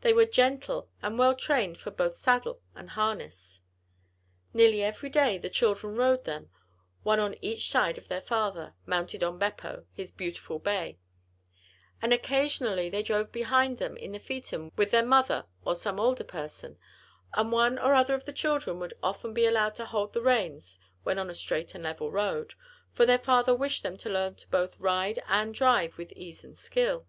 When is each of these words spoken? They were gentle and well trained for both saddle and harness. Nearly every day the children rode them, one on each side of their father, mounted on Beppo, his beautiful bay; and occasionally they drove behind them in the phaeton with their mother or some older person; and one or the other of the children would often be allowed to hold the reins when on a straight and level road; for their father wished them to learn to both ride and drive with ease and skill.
They 0.00 0.12
were 0.12 0.26
gentle 0.26 0.88
and 1.02 1.16
well 1.16 1.36
trained 1.36 1.78
for 1.78 1.92
both 1.92 2.16
saddle 2.16 2.60
and 2.74 2.90
harness. 2.90 3.62
Nearly 4.52 4.82
every 4.82 5.08
day 5.08 5.38
the 5.38 5.48
children 5.48 5.94
rode 5.94 6.24
them, 6.24 6.50
one 7.04 7.20
on 7.20 7.36
each 7.40 7.70
side 7.70 7.96
of 7.96 8.08
their 8.08 8.20
father, 8.20 8.74
mounted 8.86 9.22
on 9.22 9.38
Beppo, 9.38 9.86
his 9.92 10.10
beautiful 10.10 10.58
bay; 10.58 10.98
and 12.02 12.12
occasionally 12.12 12.90
they 12.90 13.04
drove 13.04 13.30
behind 13.30 13.78
them 13.78 13.96
in 13.96 14.10
the 14.10 14.18
phaeton 14.18 14.72
with 14.74 14.90
their 14.90 15.06
mother 15.06 15.46
or 15.64 15.76
some 15.76 16.00
older 16.00 16.24
person; 16.24 16.76
and 17.34 17.52
one 17.52 17.78
or 17.78 17.92
the 17.92 17.98
other 17.98 18.14
of 18.14 18.24
the 18.24 18.32
children 18.32 18.80
would 18.80 18.94
often 19.00 19.32
be 19.32 19.46
allowed 19.46 19.76
to 19.76 19.86
hold 19.86 20.12
the 20.12 20.20
reins 20.20 20.80
when 21.04 21.20
on 21.20 21.30
a 21.30 21.34
straight 21.34 21.72
and 21.76 21.84
level 21.84 22.10
road; 22.10 22.54
for 22.90 23.06
their 23.06 23.16
father 23.16 23.54
wished 23.54 23.84
them 23.84 23.96
to 23.98 24.10
learn 24.10 24.34
to 24.34 24.48
both 24.48 24.80
ride 24.80 25.22
and 25.28 25.54
drive 25.54 25.96
with 25.98 26.10
ease 26.16 26.42
and 26.42 26.58
skill. 26.58 27.06